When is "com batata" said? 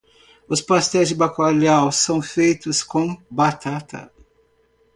2.81-4.11